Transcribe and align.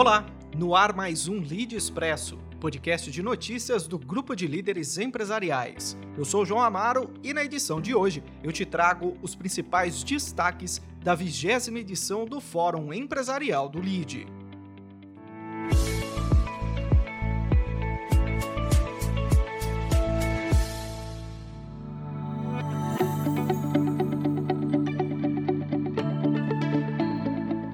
Olá, 0.00 0.24
no 0.56 0.74
ar 0.74 0.96
mais 0.96 1.28
um 1.28 1.42
Lead 1.42 1.76
Expresso, 1.76 2.38
podcast 2.58 3.10
de 3.10 3.22
notícias 3.22 3.86
do 3.86 3.98
Grupo 3.98 4.34
de 4.34 4.46
Líderes 4.46 4.96
Empresariais. 4.96 5.94
Eu 6.16 6.24
sou 6.24 6.46
João 6.46 6.62
Amaro 6.62 7.12
e 7.22 7.34
na 7.34 7.44
edição 7.44 7.82
de 7.82 7.94
hoje 7.94 8.24
eu 8.42 8.50
te 8.50 8.64
trago 8.64 9.18
os 9.20 9.34
principais 9.34 10.02
destaques 10.02 10.80
da 11.04 11.14
vigésima 11.14 11.80
edição 11.80 12.24
do 12.24 12.40
Fórum 12.40 12.94
Empresarial 12.94 13.68
do 13.68 13.78
Lead. 13.78 14.26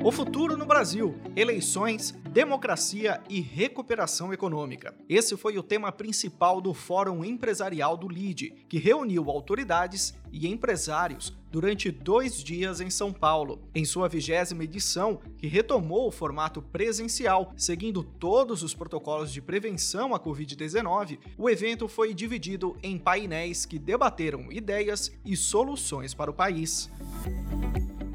O 0.06 0.12
futuro 0.12 0.56
no 0.56 0.64
Brasil, 0.64 1.16
eleições, 1.34 2.14
democracia 2.36 3.22
e 3.30 3.40
recuperação 3.40 4.30
econômica. 4.30 4.94
Esse 5.08 5.38
foi 5.38 5.56
o 5.56 5.62
tema 5.62 5.90
principal 5.90 6.60
do 6.60 6.74
Fórum 6.74 7.24
Empresarial 7.24 7.96
do 7.96 8.06
LIDE, 8.06 8.52
que 8.68 8.78
reuniu 8.78 9.30
autoridades 9.30 10.14
e 10.30 10.46
empresários 10.46 11.34
durante 11.50 11.90
dois 11.90 12.44
dias 12.44 12.78
em 12.82 12.90
São 12.90 13.10
Paulo. 13.10 13.62
Em 13.74 13.86
sua 13.86 14.06
vigésima 14.06 14.64
edição, 14.64 15.18
que 15.38 15.46
retomou 15.46 16.08
o 16.08 16.12
formato 16.12 16.60
presencial, 16.60 17.54
seguindo 17.56 18.02
todos 18.02 18.62
os 18.62 18.74
protocolos 18.74 19.32
de 19.32 19.40
prevenção 19.40 20.14
à 20.14 20.20
Covid-19, 20.20 21.18
o 21.38 21.48
evento 21.48 21.88
foi 21.88 22.12
dividido 22.12 22.76
em 22.82 22.98
painéis 22.98 23.64
que 23.64 23.78
debateram 23.78 24.52
ideias 24.52 25.10
e 25.24 25.34
soluções 25.34 26.12
para 26.12 26.30
o 26.30 26.34
país. 26.34 26.90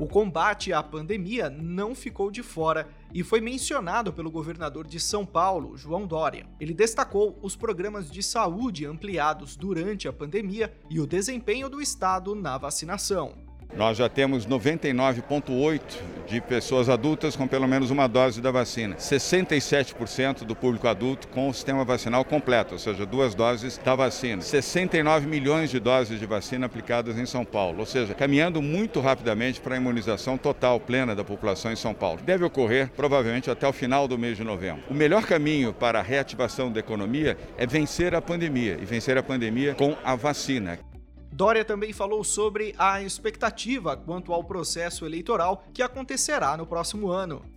O 0.01 0.07
combate 0.07 0.73
à 0.73 0.81
pandemia 0.81 1.47
não 1.47 1.93
ficou 1.93 2.31
de 2.31 2.41
fora 2.41 2.89
e 3.13 3.23
foi 3.23 3.39
mencionado 3.39 4.11
pelo 4.11 4.31
governador 4.31 4.87
de 4.87 4.99
São 4.99 5.23
Paulo, 5.23 5.77
João 5.77 6.07
Dória. 6.07 6.47
Ele 6.59 6.73
destacou 6.73 7.37
os 7.39 7.55
programas 7.55 8.09
de 8.09 8.23
saúde 8.23 8.83
ampliados 8.83 9.55
durante 9.55 10.07
a 10.07 10.13
pandemia 10.13 10.73
e 10.89 10.99
o 10.99 11.05
desempenho 11.05 11.69
do 11.69 11.79
Estado 11.79 12.33
na 12.33 12.57
vacinação. 12.57 13.50
Nós 13.75 13.97
já 13.97 14.09
temos 14.09 14.45
99,8% 14.45 15.81
de 16.27 16.39
pessoas 16.39 16.87
adultas 16.87 17.35
com 17.35 17.47
pelo 17.47 17.67
menos 17.67 17.91
uma 17.91 18.07
dose 18.07 18.41
da 18.41 18.51
vacina. 18.51 18.95
67% 18.95 20.43
do 20.43 20.55
público 20.55 20.87
adulto 20.87 21.27
com 21.27 21.49
o 21.49 21.53
sistema 21.53 21.83
vacinal 21.83 22.23
completo, 22.23 22.73
ou 22.73 22.79
seja, 22.79 23.05
duas 23.05 23.35
doses 23.35 23.77
da 23.77 23.95
vacina. 23.95 24.41
69 24.41 25.27
milhões 25.27 25.69
de 25.69 25.79
doses 25.79 26.19
de 26.19 26.25
vacina 26.25 26.65
aplicadas 26.65 27.17
em 27.17 27.25
São 27.25 27.43
Paulo, 27.43 27.79
ou 27.79 27.85
seja, 27.85 28.13
caminhando 28.13 28.61
muito 28.61 28.99
rapidamente 28.99 29.59
para 29.59 29.75
a 29.75 29.77
imunização 29.77 30.37
total, 30.37 30.79
plena 30.79 31.15
da 31.15 31.23
população 31.23 31.71
em 31.71 31.75
São 31.75 31.93
Paulo. 31.93 32.19
Deve 32.23 32.45
ocorrer 32.45 32.89
provavelmente 32.95 33.51
até 33.51 33.67
o 33.67 33.73
final 33.73 34.07
do 34.07 34.17
mês 34.17 34.37
de 34.37 34.43
novembro. 34.43 34.83
O 34.89 34.93
melhor 34.93 35.25
caminho 35.25 35.73
para 35.73 35.99
a 35.99 36.03
reativação 36.03 36.71
da 36.71 36.79
economia 36.79 37.37
é 37.57 37.65
vencer 37.65 38.15
a 38.15 38.21
pandemia 38.21 38.77
e 38.81 38.85
vencer 38.85 39.17
a 39.17 39.23
pandemia 39.23 39.73
com 39.75 39.95
a 40.03 40.15
vacina. 40.15 40.90
Dória 41.31 41.63
também 41.63 41.93
falou 41.93 42.23
sobre 42.23 42.75
a 42.77 43.01
expectativa 43.01 43.95
quanto 43.95 44.33
ao 44.33 44.43
processo 44.43 45.05
eleitoral 45.05 45.63
que 45.73 45.81
acontecerá 45.81 46.57
no 46.57 46.67
próximo 46.67 47.09
ano. 47.09 47.50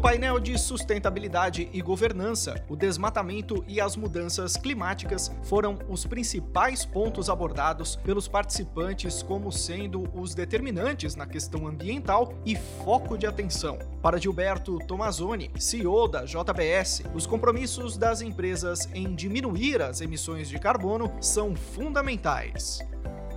No 0.00 0.04
painel 0.04 0.40
de 0.40 0.58
sustentabilidade 0.58 1.68
e 1.74 1.82
governança, 1.82 2.64
o 2.70 2.74
desmatamento 2.74 3.62
e 3.68 3.82
as 3.82 3.96
mudanças 3.96 4.56
climáticas 4.56 5.30
foram 5.42 5.78
os 5.90 6.06
principais 6.06 6.86
pontos 6.86 7.28
abordados 7.28 7.96
pelos 7.96 8.26
participantes 8.26 9.22
como 9.22 9.52
sendo 9.52 10.08
os 10.18 10.34
determinantes 10.34 11.14
na 11.14 11.26
questão 11.26 11.66
ambiental 11.66 12.32
e 12.46 12.56
foco 12.56 13.18
de 13.18 13.26
atenção. 13.26 13.78
Para 14.00 14.16
Gilberto 14.16 14.78
Tomazoni, 14.86 15.50
CEO 15.58 16.08
da 16.08 16.24
JBS, 16.24 17.02
os 17.14 17.26
compromissos 17.26 17.98
das 17.98 18.22
empresas 18.22 18.88
em 18.94 19.14
diminuir 19.14 19.82
as 19.82 20.00
emissões 20.00 20.48
de 20.48 20.58
carbono 20.58 21.12
são 21.20 21.54
fundamentais. 21.54 22.80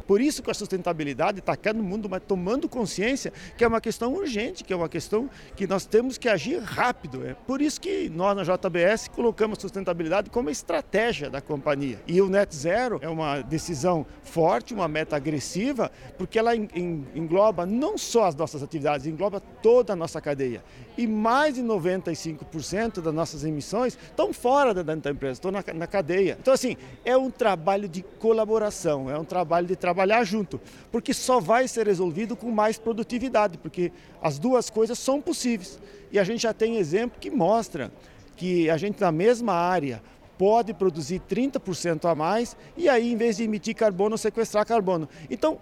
Por 0.07 0.21
isso 0.21 0.43
que 0.43 0.51
a 0.51 0.53
sustentabilidade 0.53 1.39
está 1.39 1.55
cada 1.55 1.81
mundo 1.81 2.09
mas 2.09 2.21
tomando 2.27 2.67
consciência 2.67 3.31
que 3.57 3.63
é 3.63 3.67
uma 3.67 3.81
questão 3.81 4.13
urgente, 4.13 4.63
que 4.63 4.73
é 4.73 4.75
uma 4.75 4.89
questão 4.89 5.29
que 5.55 5.65
nós 5.67 5.85
temos 5.85 6.17
que 6.17 6.27
agir 6.27 6.59
rápido. 6.59 7.25
É 7.25 7.33
por 7.33 7.61
isso 7.61 7.79
que 7.79 8.09
nós 8.09 8.35
na 8.35 8.43
JBS 8.43 9.07
colocamos 9.09 9.59
sustentabilidade 9.59 10.29
como 10.29 10.49
estratégia 10.49 11.29
da 11.29 11.41
companhia. 11.41 11.99
E 12.07 12.21
o 12.21 12.29
Net 12.29 12.55
Zero 12.55 12.99
é 13.01 13.09
uma 13.09 13.41
decisão 13.41 14.05
forte, 14.21 14.73
uma 14.73 14.87
meta 14.87 15.15
agressiva, 15.15 15.91
porque 16.17 16.37
ela 16.39 16.55
engloba 16.55 17.65
não 17.65 17.97
só 17.97 18.25
as 18.25 18.35
nossas 18.35 18.63
atividades, 18.63 19.05
engloba 19.05 19.39
toda 19.39 19.93
a 19.93 19.95
nossa 19.95 20.19
cadeia. 20.21 20.63
E 20.97 21.07
mais 21.07 21.55
de 21.55 21.63
95% 21.63 23.01
das 23.01 23.13
nossas 23.13 23.43
emissões 23.43 23.97
estão 23.97 24.31
fora 24.31 24.73
da, 24.73 24.83
da 24.83 25.11
empresa, 25.11 25.33
estão 25.33 25.51
na, 25.51 25.63
na 25.73 25.87
cadeia. 25.87 26.37
Então, 26.39 26.53
assim, 26.53 26.77
é 27.03 27.17
um 27.17 27.31
trabalho 27.31 27.87
de 27.87 28.03
colaboração, 28.19 29.09
é 29.09 29.17
um 29.17 29.25
trabalho 29.25 29.67
de 29.67 29.75
trabalho 29.75 29.92
trabalhar 29.93 30.23
junto, 30.23 30.59
porque 30.91 31.13
só 31.13 31.39
vai 31.39 31.67
ser 31.67 31.85
resolvido 31.85 32.35
com 32.35 32.49
mais 32.49 32.79
produtividade, 32.79 33.59
porque 33.59 33.91
as 34.21 34.39
duas 34.39 34.69
coisas 34.69 34.97
são 34.97 35.21
possíveis. 35.21 35.79
E 36.11 36.17
a 36.17 36.23
gente 36.23 36.41
já 36.41 36.53
tem 36.53 36.77
exemplo 36.77 37.19
que 37.19 37.29
mostra 37.29 37.91
que 38.35 38.69
a 38.71 38.77
gente 38.77 38.99
na 38.99 39.11
mesma 39.11 39.53
área 39.53 40.01
pode 40.35 40.73
produzir 40.73 41.21
30% 41.29 42.09
a 42.09 42.15
mais 42.15 42.57
e 42.75 42.89
aí 42.89 43.13
em 43.13 43.15
vez 43.15 43.37
de 43.37 43.43
emitir 43.43 43.75
carbono, 43.75 44.17
sequestrar 44.17 44.65
carbono. 44.65 45.07
Então, 45.29 45.59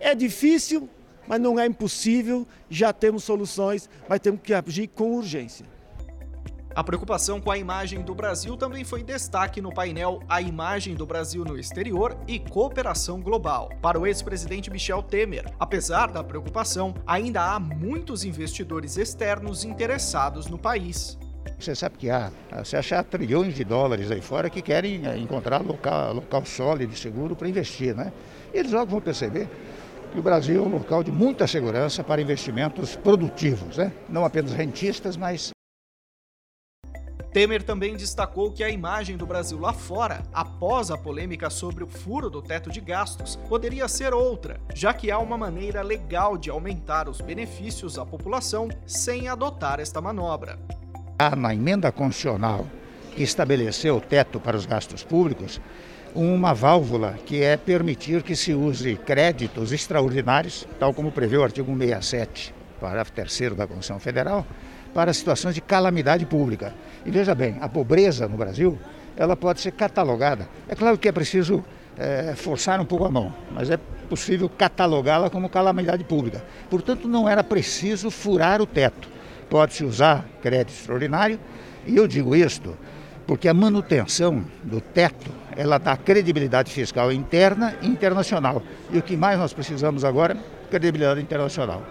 é 0.00 0.14
difícil, 0.14 0.88
mas 1.28 1.40
não 1.40 1.58
é 1.58 1.64
impossível, 1.64 2.46
já 2.68 2.92
temos 2.92 3.22
soluções, 3.22 3.88
mas 4.08 4.18
temos 4.18 4.40
que 4.42 4.52
agir 4.52 4.88
com 4.88 5.12
urgência. 5.12 5.64
A 6.76 6.82
preocupação 6.82 7.40
com 7.40 7.52
a 7.52 7.56
imagem 7.56 8.02
do 8.02 8.16
Brasil 8.16 8.56
também 8.56 8.82
foi 8.82 9.04
destaque 9.04 9.60
no 9.60 9.72
painel 9.72 10.18
A 10.28 10.42
Imagem 10.42 10.96
do 10.96 11.06
Brasil 11.06 11.44
no 11.44 11.56
Exterior 11.56 12.16
e 12.26 12.40
Cooperação 12.40 13.20
Global. 13.20 13.70
Para 13.80 13.96
o 13.96 14.04
ex-presidente 14.04 14.72
Michel 14.72 15.00
Temer, 15.00 15.44
apesar 15.60 16.10
da 16.10 16.24
preocupação, 16.24 16.92
ainda 17.06 17.42
há 17.42 17.60
muitos 17.60 18.24
investidores 18.24 18.96
externos 18.96 19.64
interessados 19.64 20.48
no 20.48 20.58
país. 20.58 21.16
Você 21.60 21.76
sabe 21.76 21.96
que 21.96 22.10
há, 22.10 22.32
você 22.58 22.76
acha 22.76 23.04
trilhões 23.04 23.54
de 23.54 23.62
dólares 23.62 24.10
aí 24.10 24.20
fora 24.20 24.50
que 24.50 24.60
querem 24.60 25.06
eh, 25.06 25.16
encontrar 25.16 25.62
local, 25.62 26.14
local 26.14 26.44
sólido 26.44 26.92
e 26.92 26.96
seguro 26.96 27.36
para 27.36 27.48
investir, 27.48 27.94
né? 27.94 28.12
Eles 28.52 28.72
logo 28.72 28.90
vão 28.90 29.00
perceber 29.00 29.48
que 30.12 30.18
o 30.18 30.22
Brasil 30.22 30.64
é 30.64 30.66
um 30.66 30.72
local 30.72 31.04
de 31.04 31.12
muita 31.12 31.46
segurança 31.46 32.02
para 32.02 32.20
investimentos 32.20 32.96
produtivos, 32.96 33.76
né? 33.76 33.92
Não 34.08 34.24
apenas 34.24 34.52
rentistas, 34.52 35.16
mas 35.16 35.54
Temer 37.34 37.64
também 37.64 37.96
destacou 37.96 38.52
que 38.52 38.62
a 38.62 38.70
imagem 38.70 39.16
do 39.16 39.26
Brasil 39.26 39.58
lá 39.58 39.72
fora, 39.72 40.22
após 40.32 40.92
a 40.92 40.96
polêmica 40.96 41.50
sobre 41.50 41.82
o 41.82 41.86
furo 41.88 42.30
do 42.30 42.40
teto 42.40 42.70
de 42.70 42.80
gastos, 42.80 43.34
poderia 43.48 43.88
ser 43.88 44.14
outra, 44.14 44.60
já 44.72 44.94
que 44.94 45.10
há 45.10 45.18
uma 45.18 45.36
maneira 45.36 45.82
legal 45.82 46.38
de 46.38 46.48
aumentar 46.48 47.08
os 47.08 47.20
benefícios 47.20 47.98
à 47.98 48.06
população 48.06 48.68
sem 48.86 49.26
adotar 49.26 49.80
esta 49.80 50.00
manobra. 50.00 50.60
Há 51.18 51.34
na 51.34 51.52
emenda 51.52 51.90
constitucional 51.90 52.68
que 53.16 53.24
estabeleceu 53.24 53.96
o 53.96 54.00
teto 54.00 54.38
para 54.38 54.56
os 54.56 54.64
gastos 54.64 55.02
públicos, 55.02 55.60
uma 56.14 56.54
válvula 56.54 57.18
que 57.26 57.42
é 57.42 57.56
permitir 57.56 58.22
que 58.22 58.36
se 58.36 58.54
use 58.54 58.94
créditos 58.94 59.72
extraordinários, 59.72 60.68
tal 60.78 60.94
como 60.94 61.10
prevê 61.10 61.36
o 61.36 61.42
artigo 61.42 61.66
167, 61.66 62.54
parágrafo 62.80 63.10
3 63.10 63.56
da 63.56 63.66
Constituição 63.66 63.98
Federal, 63.98 64.46
para 64.94 65.12
situações 65.12 65.54
de 65.54 65.60
calamidade 65.60 66.24
pública. 66.24 66.72
E 67.04 67.10
veja 67.10 67.34
bem, 67.34 67.56
a 67.60 67.68
pobreza 67.68 68.28
no 68.28 68.36
Brasil, 68.36 68.78
ela 69.16 69.36
pode 69.36 69.60
ser 69.60 69.72
catalogada. 69.72 70.48
É 70.68 70.74
claro 70.74 70.96
que 70.96 71.08
é 71.08 71.12
preciso 71.12 71.62
é, 71.98 72.34
forçar 72.36 72.80
um 72.80 72.84
pouco 72.84 73.04
a 73.04 73.10
mão, 73.10 73.34
mas 73.50 73.70
é 73.70 73.76
possível 74.08 74.48
catalogá-la 74.48 75.28
como 75.28 75.48
calamidade 75.48 76.04
pública. 76.04 76.42
Portanto, 76.70 77.08
não 77.08 77.28
era 77.28 77.42
preciso 77.42 78.10
furar 78.10 78.62
o 78.62 78.66
teto. 78.66 79.08
Pode-se 79.50 79.84
usar 79.84 80.24
crédito 80.40 80.70
extraordinário, 80.70 81.38
e 81.86 81.96
eu 81.96 82.06
digo 82.06 82.34
isto 82.34 82.76
porque 83.26 83.48
a 83.48 83.54
manutenção 83.54 84.44
do 84.62 84.80
teto, 84.80 85.30
ela 85.56 85.78
dá 85.78 85.96
credibilidade 85.96 86.70
fiscal 86.70 87.10
interna 87.12 87.74
e 87.80 87.86
internacional. 87.86 88.62
E 88.90 88.98
o 88.98 89.02
que 89.02 89.16
mais 89.16 89.38
nós 89.38 89.52
precisamos 89.52 90.04
agora? 90.04 90.36
Credibilidade 90.70 91.20
internacional. 91.20 91.82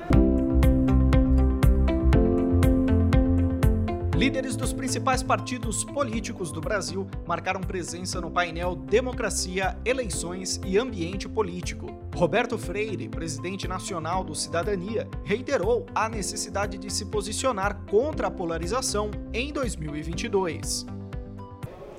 Líderes 4.15 4.56
dos 4.56 4.71
principais 4.71 5.24
partidos 5.24 5.83
políticos 5.83 6.51
do 6.51 6.62
Brasil 6.62 7.07
marcaram 7.25 7.60
presença 7.60 8.21
no 8.21 8.30
painel 8.30 8.75
Democracia, 8.75 9.75
Eleições 9.83 10.62
e 10.63 10.77
Ambiente 10.77 11.27
Político. 11.27 11.88
Roberto 12.15 12.56
Freire, 12.56 13.10
presidente 13.10 13.68
nacional 13.68 14.24
do 14.24 14.36
Cidadania, 14.36 15.10
reiterou 15.24 15.88
a 15.95 16.07
necessidade 16.07 16.77
de 16.77 16.94
se 16.94 17.06
posicionar 17.06 17.81
contra 17.89 18.27
a 18.27 18.31
polarização 18.31 19.10
em 19.33 19.51
2022. 19.51 20.86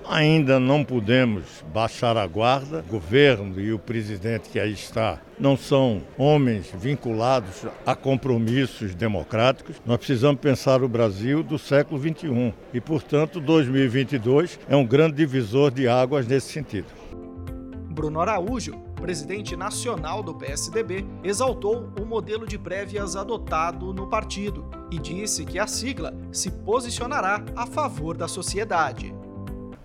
Ainda 0.08 0.60
não 0.60 0.84
podemos 0.84 1.64
baixar 1.72 2.16
a 2.16 2.26
guarda. 2.26 2.84
O 2.88 2.92
governo 2.92 3.60
e 3.60 3.72
o 3.72 3.78
presidente 3.78 4.50
que 4.50 4.60
aí 4.60 4.72
está 4.72 5.18
não 5.38 5.56
são 5.56 6.02
homens 6.18 6.70
vinculados 6.74 7.64
a 7.86 7.94
compromissos 7.94 8.94
democráticos. 8.94 9.76
Nós 9.84 9.96
precisamos 9.98 10.40
pensar 10.40 10.82
o 10.82 10.88
Brasil 10.88 11.42
do 11.42 11.58
século 11.58 12.00
XXI 12.00 12.54
e, 12.72 12.80
portanto, 12.80 13.40
2022 13.40 14.60
é 14.68 14.76
um 14.76 14.86
grande 14.86 15.16
divisor 15.16 15.70
de 15.70 15.88
águas 15.88 16.26
nesse 16.26 16.52
sentido. 16.52 16.86
Bruno 17.90 18.20
Araújo, 18.20 18.76
presidente 18.96 19.56
nacional 19.56 20.22
do 20.22 20.34
PSDB, 20.34 21.06
exaltou 21.22 21.92
o 22.00 22.04
modelo 22.04 22.46
de 22.46 22.58
prévias 22.58 23.16
adotado 23.16 23.92
no 23.92 24.08
partido 24.08 24.68
e 24.90 24.98
disse 24.98 25.44
que 25.44 25.58
a 25.58 25.66
sigla 25.66 26.12
se 26.32 26.50
posicionará 26.50 27.44
a 27.56 27.66
favor 27.66 28.16
da 28.16 28.26
sociedade. 28.26 29.14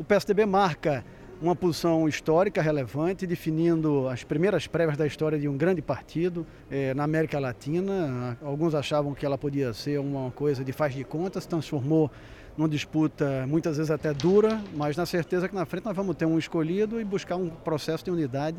PSDB 0.10 0.44
marca 0.48 1.06
uma 1.40 1.56
posição 1.56 2.08
histórica 2.08 2.64
relevante, 2.64 3.28
definindo 3.28 4.08
as 4.08 4.24
primeiras 4.24 4.66
prévias 4.66 4.98
da 4.98 5.06
história 5.06 5.38
de 5.38 5.48
um 5.48 5.56
grande 5.56 5.84
partido 5.84 6.48
eh, 6.72 6.96
na 6.96 7.04
América 7.04 7.40
Latina. 7.40 8.36
Alguns 8.42 8.74
achavam 8.74 9.14
que 9.14 9.24
ela 9.24 9.38
podia 9.38 9.72
ser 9.72 10.00
uma 10.00 10.32
coisa 10.32 10.64
de 10.64 10.72
faz 10.72 10.96
de 10.96 11.04
contas, 11.04 11.44
se 11.44 11.50
transformou 11.50 12.10
numa 12.58 12.68
disputa 12.68 13.46
muitas 13.48 13.78
vezes 13.78 13.92
até 13.92 14.12
dura, 14.12 14.60
mas 14.76 14.98
na 14.98 15.06
certeza 15.06 15.48
que 15.48 15.54
na 15.54 15.64
frente 15.64 15.86
nós 15.86 15.96
vamos 15.96 16.16
ter 16.16 16.26
um 16.26 16.40
escolhido 16.40 17.00
e 17.00 17.06
buscar 17.06 17.36
um 17.36 17.48
processo 17.48 18.04
de 18.04 18.10
unidade 18.10 18.58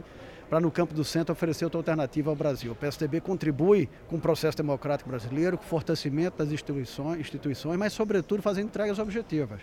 para 0.49 0.61
no 0.61 0.70
campo 0.70 0.94
do 0.94 1.02
centro 1.02 1.32
oferecer 1.32 1.64
outra 1.64 1.81
alternativa 1.81 2.31
ao 2.31 2.37
Brasil. 2.37 2.70
O 2.70 2.76
PSDB 2.76 3.20
contribui 3.20 3.88
com 4.06 4.14
o 4.14 4.20
processo 4.20 4.56
democrático 4.56 5.11
brasileiro, 5.11 5.58
com 5.58 5.64
o 5.64 5.67
fortalecimento 5.67 6.38
das 6.38 6.52
instituições, 6.52 7.19
instituições 7.19 7.76
mas 7.76 7.93
sobretudo 7.93 8.41
fazendo 8.41 8.67
entregas 8.67 9.00
objetivas 9.00 9.62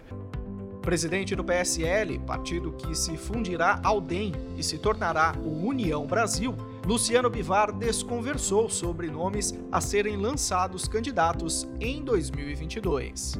presidente 0.87 1.35
do 1.35 1.43
PSL, 1.43 2.17
partido 2.19 2.71
que 2.71 2.95
se 2.95 3.17
fundirá 3.17 3.77
ao 3.83 3.99
DEM 3.99 4.31
e 4.55 4.63
se 4.63 4.77
tornará 4.77 5.35
o 5.43 5.67
União 5.67 6.07
Brasil, 6.07 6.55
Luciano 6.85 7.29
Bivar 7.29 7.73
desconversou 7.73 8.69
sobre 8.69 9.11
nomes 9.11 9.53
a 9.69 9.81
serem 9.81 10.15
lançados 10.15 10.87
candidatos 10.87 11.67
em 11.81 12.01
2022. 12.05 13.33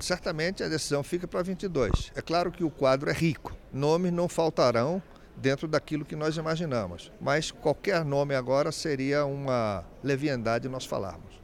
Certamente 0.00 0.62
a 0.62 0.68
decisão 0.68 1.02
fica 1.02 1.28
para 1.28 1.42
22. 1.42 2.10
É 2.14 2.22
claro 2.22 2.50
que 2.50 2.64
o 2.64 2.70
quadro 2.70 3.10
é 3.10 3.12
rico. 3.12 3.54
Nomes 3.70 4.10
não 4.10 4.26
faltarão 4.26 5.02
dentro 5.36 5.68
daquilo 5.68 6.06
que 6.06 6.16
nós 6.16 6.38
imaginamos, 6.38 7.12
mas 7.20 7.50
qualquer 7.50 8.02
nome 8.02 8.34
agora 8.34 8.72
seria 8.72 9.26
uma 9.26 9.84
leviandade 10.02 10.70
nós 10.70 10.86
falarmos. 10.86 11.34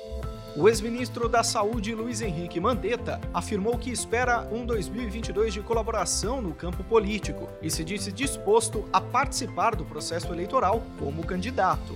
O 0.56 0.68
ex-ministro 0.68 1.28
da 1.28 1.44
Saúde, 1.44 1.94
Luiz 1.94 2.20
Henrique 2.20 2.58
Mandetta, 2.58 3.20
afirmou 3.32 3.78
que 3.78 3.88
espera 3.88 4.48
um 4.50 4.66
2022 4.66 5.54
de 5.54 5.60
colaboração 5.60 6.42
no 6.42 6.52
campo 6.52 6.82
político 6.82 7.48
e 7.62 7.70
se 7.70 7.84
disse 7.84 8.10
disposto 8.10 8.84
a 8.92 9.00
participar 9.00 9.76
do 9.76 9.84
processo 9.84 10.32
eleitoral 10.32 10.82
como 10.98 11.24
candidato. 11.24 11.94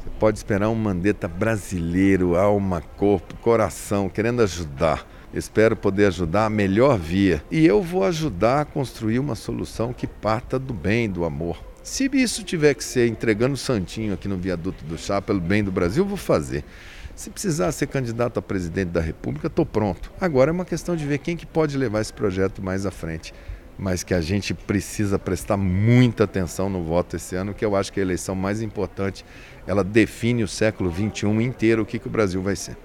Você 0.00 0.08
pode 0.20 0.38
esperar 0.38 0.68
um 0.68 0.74
Mandetta 0.76 1.26
brasileiro, 1.26 2.36
alma, 2.36 2.80
corpo, 2.96 3.34
coração, 3.38 4.08
querendo 4.08 4.40
ajudar. 4.42 5.04
Espero 5.34 5.74
poder 5.74 6.06
ajudar 6.06 6.46
a 6.46 6.50
melhor 6.50 6.96
via. 6.96 7.42
E 7.50 7.66
eu 7.66 7.82
vou 7.82 8.04
ajudar 8.04 8.60
a 8.60 8.64
construir 8.64 9.18
uma 9.18 9.34
solução 9.34 9.92
que 9.92 10.06
parta 10.06 10.60
do 10.60 10.72
bem, 10.72 11.10
do 11.10 11.24
amor. 11.24 11.58
Se 11.82 12.08
isso 12.12 12.44
tiver 12.44 12.74
que 12.74 12.84
ser 12.84 13.08
entregando 13.08 13.56
santinho 13.56 14.14
aqui 14.14 14.28
no 14.28 14.36
viaduto 14.36 14.84
do 14.84 14.96
chá 14.96 15.20
pelo 15.20 15.40
bem 15.40 15.64
do 15.64 15.72
Brasil, 15.72 16.04
vou 16.04 16.16
fazer. 16.16 16.64
Se 17.14 17.30
precisar 17.30 17.72
ser 17.72 17.86
candidato 17.86 18.38
a 18.38 18.42
presidente 18.42 18.90
da 18.90 19.00
República, 19.00 19.46
estou 19.46 19.66
pronto. 19.66 20.12
Agora 20.20 20.50
é 20.50 20.52
uma 20.52 20.64
questão 20.64 20.96
de 20.96 21.04
ver 21.06 21.18
quem 21.18 21.36
que 21.36 21.46
pode 21.46 21.76
levar 21.76 22.00
esse 22.00 22.12
projeto 22.12 22.62
mais 22.62 22.86
à 22.86 22.90
frente. 22.90 23.34
Mas 23.78 24.02
que 24.02 24.12
a 24.12 24.20
gente 24.20 24.52
precisa 24.52 25.18
prestar 25.18 25.56
muita 25.56 26.24
atenção 26.24 26.68
no 26.68 26.84
voto 26.84 27.16
esse 27.16 27.34
ano, 27.34 27.54
que 27.54 27.64
eu 27.64 27.74
acho 27.74 27.92
que 27.92 28.00
é 28.00 28.02
a 28.02 28.06
eleição 28.06 28.34
mais 28.34 28.60
importante. 28.62 29.24
Ela 29.66 29.82
define 29.82 30.42
o 30.42 30.48
século 30.48 30.90
XXI 30.92 31.28
inteiro, 31.42 31.82
o 31.82 31.86
que, 31.86 31.98
que 31.98 32.06
o 32.06 32.10
Brasil 32.10 32.42
vai 32.42 32.56
ser. 32.56 32.76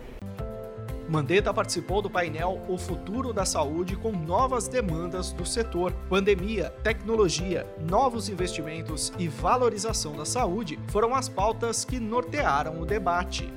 Mandetta 1.08 1.54
participou 1.54 2.02
do 2.02 2.10
painel 2.10 2.62
O 2.68 2.78
Futuro 2.78 3.32
da 3.32 3.46
Saúde 3.46 3.96
com 3.96 4.12
novas 4.12 4.68
demandas 4.68 5.32
do 5.32 5.46
setor. 5.46 5.92
Pandemia, 6.10 6.72
tecnologia, 6.84 7.68
novos 7.80 8.28
investimentos 8.28 9.14
e 9.20 9.28
valorização 9.28 10.16
da 10.16 10.26
saúde 10.26 10.80
foram 10.88 11.14
as 11.14 11.30
pautas 11.30 11.86
que 11.86 12.00
nortearam 12.00 12.82
o 12.82 12.86
debate. 12.86 13.54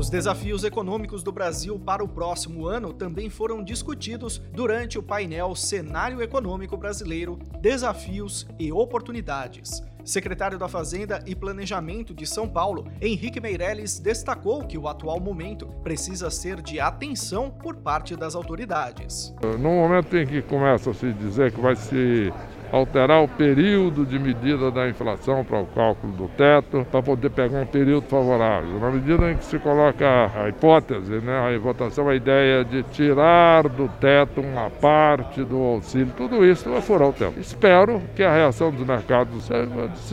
Os 0.00 0.08
desafios 0.08 0.64
econômicos 0.64 1.22
do 1.22 1.30
Brasil 1.30 1.78
para 1.78 2.02
o 2.02 2.08
próximo 2.08 2.66
ano 2.66 2.90
também 2.90 3.28
foram 3.28 3.62
discutidos 3.62 4.38
durante 4.50 4.98
o 4.98 5.02
painel 5.02 5.54
Cenário 5.54 6.22
Econômico 6.22 6.74
Brasileiro: 6.74 7.38
Desafios 7.60 8.48
e 8.58 8.72
Oportunidades. 8.72 9.82
Secretário 10.02 10.58
da 10.58 10.68
Fazenda 10.68 11.22
e 11.26 11.34
Planejamento 11.34 12.14
de 12.14 12.26
São 12.26 12.48
Paulo, 12.48 12.90
Henrique 12.98 13.42
Meirelles 13.42 13.98
destacou 13.98 14.66
que 14.66 14.78
o 14.78 14.88
atual 14.88 15.20
momento 15.20 15.66
precisa 15.82 16.30
ser 16.30 16.62
de 16.62 16.80
atenção 16.80 17.50
por 17.50 17.76
parte 17.76 18.16
das 18.16 18.34
autoridades. 18.34 19.34
No 19.42 19.68
momento 19.68 20.16
em 20.16 20.26
que 20.26 20.40
começa 20.40 20.92
a 20.92 20.94
se 20.94 21.12
dizer 21.12 21.52
que 21.52 21.60
vai 21.60 21.76
se 21.76 22.32
alterar 22.72 23.22
o 23.22 23.28
período 23.28 24.06
de 24.06 24.18
medida 24.18 24.70
da 24.70 24.88
inflação 24.88 25.44
para 25.44 25.60
o 25.60 25.66
cálculo 25.66 26.12
do 26.12 26.28
teto, 26.28 26.86
para 26.90 27.02
poder 27.02 27.30
pegar 27.30 27.60
um 27.60 27.66
período 27.66 28.06
favorável. 28.06 28.78
Na 28.78 28.90
medida 28.90 29.30
em 29.30 29.36
que 29.36 29.44
se 29.44 29.58
coloca 29.58 30.30
a 30.34 30.48
hipótese, 30.48 31.20
né, 31.20 31.54
a 31.54 31.58
votação, 31.58 32.08
a 32.08 32.14
ideia 32.14 32.64
de 32.64 32.82
tirar 32.84 33.68
do 33.68 33.88
teto 34.00 34.40
uma 34.40 34.70
parte 34.70 35.42
do 35.42 35.58
auxílio, 35.58 36.12
tudo 36.16 36.44
isso 36.44 36.70
vai 36.70 36.80
furar 36.80 37.08
o 37.08 37.12
tempo. 37.12 37.38
Espero 37.40 38.00
que 38.14 38.22
a 38.22 38.32
reação 38.32 38.70
dos 38.70 38.86
mercados 38.86 39.48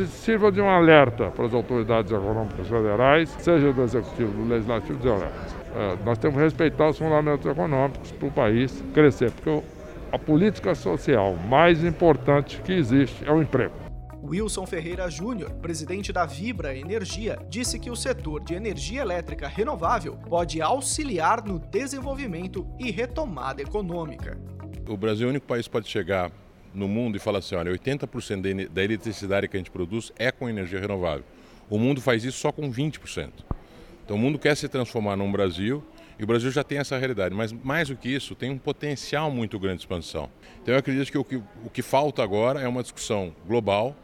sirva 0.08 0.52
de 0.52 0.62
um 0.62 0.70
alerta 0.70 1.32
para 1.32 1.46
as 1.46 1.54
autoridades 1.54 2.12
econômicas 2.12 2.68
federais, 2.68 3.30
seja 3.40 3.72
do 3.72 3.84
Executivo, 3.84 4.32
do 4.32 4.50
Legislativo, 4.50 4.98
dizer, 4.98 5.10
olha, 5.10 5.28
é, 5.76 5.96
nós 6.04 6.18
temos 6.18 6.38
que 6.38 6.44
respeitar 6.44 6.90
os 6.90 6.98
fundamentos 6.98 7.46
econômicos 7.46 8.12
para 8.12 8.28
o 8.28 8.32
país 8.32 8.84
crescer, 8.94 9.32
porque 9.32 9.62
a 10.12 10.18
política 10.18 10.74
social 10.74 11.36
mais 11.36 11.84
importante 11.84 12.62
que 12.62 12.72
existe 12.72 13.26
é 13.26 13.32
o 13.32 13.42
emprego. 13.42 13.74
Wilson 14.24 14.66
Ferreira 14.66 15.10
Júnior, 15.10 15.52
presidente 15.56 16.12
da 16.12 16.26
Vibra 16.26 16.76
Energia, 16.76 17.38
disse 17.50 17.80
que 17.80 17.90
o 17.90 17.96
setor 17.96 18.44
de 18.44 18.54
energia 18.54 19.02
elétrica 19.02 19.48
renovável 19.48 20.18
pode 20.28 20.62
auxiliar 20.62 21.44
no 21.46 21.60
desenvolvimento 21.60 22.68
e 22.80 22.92
retomada 22.92 23.62
econômica. 23.62 24.38
O 24.88 24.98
Brasil 24.98 25.26
é 25.26 25.28
o 25.28 25.30
único 25.32 25.46
país 25.46 25.68
que 25.68 25.72
pode 25.72 25.88
chegar 25.88 26.32
no 26.74 26.88
mundo 26.88 27.16
e 27.16 27.20
falar 27.20 27.40
assim: 27.40 27.56
olha, 27.56 27.72
80% 27.72 28.70
da 28.70 28.84
eletricidade 28.84 29.48
que 29.48 29.56
a 29.56 29.60
gente 29.60 29.72
produz 29.72 30.12
é 30.18 30.32
com 30.32 30.50
energia 30.50 30.80
renovável. 30.80 31.24
O 31.70 31.78
mundo 31.78 32.02
faz 32.02 32.24
isso 32.24 32.40
só 32.40 32.52
com 32.52 32.72
20%. 32.72 33.30
Então 34.04 34.16
o 34.16 34.20
mundo 34.20 34.40
quer 34.40 34.56
se 34.56 34.68
transformar 34.68 35.16
num 35.16 35.32
Brasil 35.32 35.84
e 36.20 36.24
o 36.24 36.28
Brasil 36.28 36.50
já 36.50 36.64
tem 36.64 36.80
essa 36.80 36.98
realidade, 36.98 37.34
mas 37.36 37.52
mais 37.52 37.90
do 37.90 37.96
que 37.96 38.10
isso, 38.10 38.34
tem 38.34 38.50
um 38.50 38.58
potencial 38.58 39.30
muito 39.30 39.60
grande 39.60 39.78
de 39.78 39.82
expansão. 39.84 40.30
Então 40.62 40.74
eu 40.74 40.80
acredito 40.80 41.12
que 41.12 41.18
o 41.18 41.24
que, 41.24 41.36
o 41.36 41.70
que 41.72 41.82
falta 41.82 42.24
agora 42.24 42.60
é 42.60 42.68
uma 42.68 42.82
discussão 42.82 43.36
global, 43.46 43.96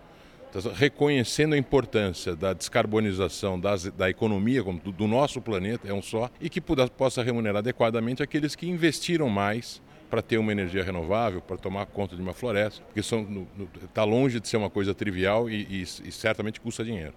tá 0.52 0.60
reconhecendo 0.76 1.54
a 1.54 1.58
importância 1.58 2.36
da 2.36 2.54
descarbonização 2.54 3.60
das, 3.60 3.86
da 3.86 4.10
economia 4.10 4.62
do, 4.64 4.92
do, 4.92 5.08
nosso 5.08 5.42
planeta, 5.42 5.88
é 5.88 5.94
um 5.94 6.02
só, 6.02 6.30
e 6.40 6.50
que 6.50 6.62
puder, 6.62 6.90
possa 6.90 7.24
remunerar 7.24 7.58
adequadamente 7.58 8.22
aqueles 8.22 8.56
que 8.56 8.68
investiram 8.68 9.28
mais 9.30 9.82
para 10.12 10.22
ter 10.22 10.38
uma 10.38 10.52
energia 10.52 10.84
renovável, 10.84 11.42
para 11.42 11.58
tomar 11.58 11.88
conta 11.88 12.16
de 12.16 12.22
uma 12.22 12.36
floresta, 12.36 12.84
porque 12.84 13.00
está 13.00 14.04
longe 14.04 14.40
de 14.40 14.48
ser 14.48 14.58
uma 14.58 14.70
coisa 14.70 14.94
trivial 14.94 15.50
e, 15.50 15.64
e, 15.64 15.82
e 15.82 16.12
certamente 16.12 16.62
custa 16.62 16.84
dinheiro. 16.86 17.16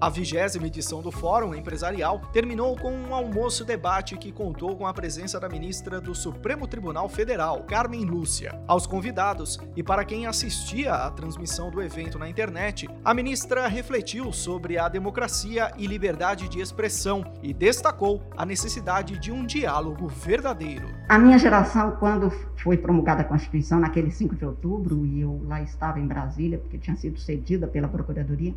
A 0.00 0.08
vigésima 0.08 0.68
edição 0.68 1.02
do 1.02 1.10
Fórum 1.10 1.52
Empresarial 1.52 2.20
terminou 2.32 2.76
com 2.76 2.92
um 2.92 3.12
almoço-debate 3.12 4.16
que 4.16 4.30
contou 4.30 4.76
com 4.76 4.86
a 4.86 4.94
presença 4.94 5.40
da 5.40 5.48
ministra 5.48 6.00
do 6.00 6.14
Supremo 6.14 6.68
Tribunal 6.68 7.08
Federal, 7.08 7.64
Carmen 7.64 8.04
Lúcia. 8.04 8.62
Aos 8.68 8.86
convidados 8.86 9.58
e 9.74 9.82
para 9.82 10.04
quem 10.04 10.24
assistia 10.24 10.94
à 10.94 11.10
transmissão 11.10 11.68
do 11.68 11.82
evento 11.82 12.16
na 12.16 12.28
internet, 12.28 12.88
a 13.04 13.12
ministra 13.12 13.66
refletiu 13.66 14.32
sobre 14.32 14.78
a 14.78 14.88
democracia 14.88 15.72
e 15.76 15.88
liberdade 15.88 16.48
de 16.48 16.60
expressão 16.60 17.24
e 17.42 17.52
destacou 17.52 18.22
a 18.36 18.46
necessidade 18.46 19.18
de 19.18 19.32
um 19.32 19.44
diálogo 19.44 20.06
verdadeiro. 20.06 20.86
A 21.08 21.18
minha 21.18 21.40
geração, 21.40 21.96
quando 21.98 22.30
foi 22.62 22.76
promulgada 22.76 23.22
a 23.22 23.24
Constituição, 23.24 23.80
naquele 23.80 24.12
5 24.12 24.36
de 24.36 24.44
outubro, 24.44 25.04
e 25.04 25.22
eu 25.22 25.42
lá 25.44 25.60
estava 25.60 25.98
em 25.98 26.06
Brasília, 26.06 26.56
porque 26.56 26.78
tinha 26.78 26.96
sido 26.96 27.18
cedida 27.18 27.66
pela 27.66 27.88
Procuradoria, 27.88 28.54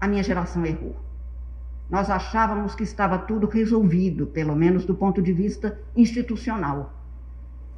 a 0.00 0.08
minha 0.08 0.22
geração 0.22 0.64
errou. 0.64 0.96
nós 1.90 2.08
achávamos 2.08 2.74
que 2.74 2.84
estava 2.84 3.18
tudo 3.18 3.48
resolvido, 3.48 4.26
pelo 4.26 4.54
menos 4.54 4.84
do 4.84 4.94
ponto 4.94 5.20
de 5.20 5.32
vista 5.32 5.76
institucional. 5.96 6.94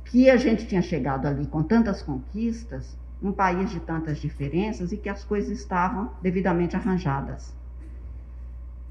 Que 0.05 0.29
a 0.29 0.37
gente 0.37 0.67
tinha 0.67 0.83
chegado 0.83 1.27
ali 1.27 1.47
com 1.47 1.63
tantas 1.63 2.03
conquistas, 2.03 2.97
um 3.23 3.33
país 3.33 3.71
de 3.71 3.81
tantas 3.81 4.19
diferenças 4.19 4.93
e 4.93 4.99
que 4.99 5.09
as 5.09 5.25
coisas 5.25 5.59
estavam 5.59 6.11
devidamente 6.21 6.77
arranjadas. 6.77 7.55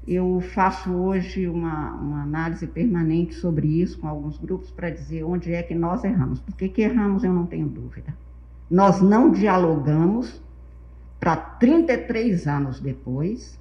Eu 0.06 0.40
faço 0.40 0.90
hoje 0.90 1.46
uma, 1.46 1.92
uma 1.92 2.22
análise 2.22 2.66
permanente 2.66 3.34
sobre 3.34 3.68
isso 3.68 4.00
com 4.00 4.08
alguns 4.08 4.36
grupos 4.36 4.70
para 4.72 4.90
dizer 4.90 5.22
onde 5.22 5.54
é 5.54 5.62
que 5.62 5.74
nós 5.74 6.02
erramos. 6.02 6.40
Por 6.40 6.54
que, 6.54 6.82
erramos, 6.82 7.22
eu 7.22 7.32
não 7.32 7.46
tenho 7.46 7.68
dúvida. 7.68 8.12
Nós 8.68 9.00
não 9.00 9.30
dialogamos 9.30 10.42
para 11.22 11.36
33 11.36 12.48
anos 12.48 12.80
depois 12.80 13.56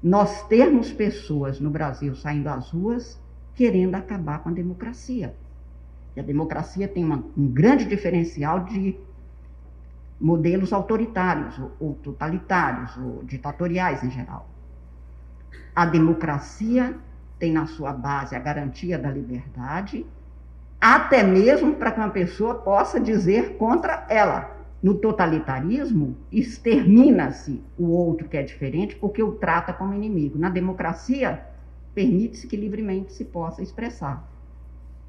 nós 0.00 0.46
termos 0.46 0.92
pessoas 0.92 1.58
no 1.58 1.68
Brasil 1.68 2.14
saindo 2.14 2.46
às 2.46 2.70
ruas 2.70 3.20
querendo 3.52 3.96
acabar 3.96 4.38
com 4.44 4.50
a 4.50 4.52
democracia. 4.52 5.34
E 6.14 6.20
a 6.20 6.22
democracia 6.22 6.86
tem 6.86 7.04
uma, 7.04 7.24
um 7.36 7.48
grande 7.48 7.84
diferencial 7.84 8.60
de 8.60 8.96
modelos 10.20 10.72
autoritários, 10.72 11.58
ou, 11.58 11.72
ou 11.80 11.94
totalitários, 11.94 12.96
ou 12.96 13.24
ditatoriais 13.24 14.04
em 14.04 14.10
geral. 14.12 14.48
A 15.74 15.84
democracia 15.86 16.96
tem 17.40 17.52
na 17.52 17.66
sua 17.66 17.92
base 17.92 18.36
a 18.36 18.38
garantia 18.38 18.96
da 18.96 19.10
liberdade, 19.10 20.06
até 20.80 21.24
mesmo 21.24 21.74
para 21.74 21.90
que 21.90 21.98
uma 21.98 22.10
pessoa 22.10 22.54
possa 22.54 23.00
dizer 23.00 23.56
contra 23.56 24.06
ela. 24.08 24.53
No 24.84 24.96
totalitarismo, 24.96 26.14
extermina-se 26.30 27.64
o 27.78 27.86
outro 27.86 28.28
que 28.28 28.36
é 28.36 28.42
diferente 28.42 28.94
porque 28.94 29.22
o 29.22 29.32
trata 29.32 29.72
como 29.72 29.94
inimigo. 29.94 30.38
Na 30.38 30.50
democracia, 30.50 31.42
permite-se 31.94 32.46
que 32.46 32.54
livremente 32.54 33.14
se 33.14 33.24
possa 33.24 33.62
expressar. 33.62 34.30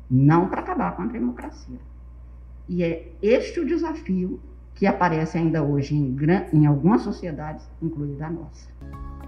Não 0.10 0.48
para 0.48 0.62
acabar 0.62 0.96
com 0.96 1.02
a 1.02 1.08
democracia. 1.08 1.78
E 2.70 2.84
é 2.84 3.12
este 3.22 3.60
o 3.60 3.66
desafio 3.66 4.40
que 4.74 4.88
aparece 4.88 5.38
ainda 5.38 5.62
hoje 5.62 5.94
em, 5.94 6.16
em 6.54 6.66
algumas 6.66 7.02
sociedades, 7.02 7.70
incluindo 7.82 8.24
a 8.24 8.30
nossa. 8.30 8.70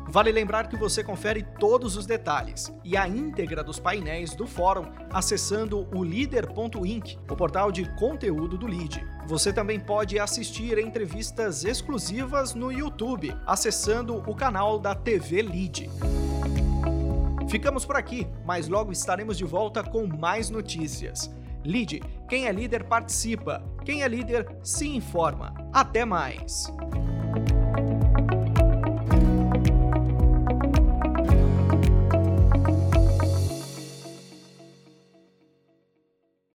Vale 0.10 0.32
lembrar 0.32 0.68
que 0.68 0.78
você 0.78 1.04
confere 1.04 1.44
todos 1.60 1.98
os 1.98 2.06
detalhes 2.06 2.74
e 2.84 2.96
a 2.96 3.08
íntegra 3.08 3.64
dos 3.64 3.80
painéis 3.80 4.34
do 4.34 4.48
fórum 4.48 4.86
acessando 5.12 5.88
o 5.94 6.04
líder.inc, 6.04 7.18
o 7.30 7.36
portal 7.36 7.72
de 7.72 7.90
conteúdo 7.96 8.58
do 8.58 8.68
LID. 8.68 9.06
Você 9.28 9.52
também 9.52 9.80
pode 9.80 10.18
assistir 10.18 10.78
entrevistas 10.78 11.66
exclusivas 11.66 12.54
no 12.54 12.72
YouTube, 12.72 13.36
acessando 13.46 14.16
o 14.16 14.34
canal 14.34 14.80
da 14.80 14.96
TV 14.96 15.42
LID. 15.42 15.90
Ficamos 17.50 17.86
por 17.86 17.98
aqui, 17.98 18.28
mas 18.46 18.68
logo 18.68 18.92
estaremos 18.92 19.38
de 19.38 19.44
volta 19.44 19.84
com 19.84 20.08
mais 20.08 20.50
notícias. 20.50 21.30
LID, 21.64 22.02
quem 22.30 22.48
é 22.48 22.52
líder 22.52 22.86
participa, 22.86 23.62
quem 23.84 24.04
é 24.04 24.08
líder 24.08 24.48
se 24.64 24.88
informa. 24.88 25.54
Até 25.74 26.06
mais! 26.06 26.72